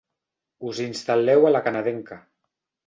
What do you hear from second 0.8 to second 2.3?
instal·leu a la canadenca.